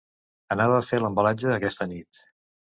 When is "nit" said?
1.93-2.23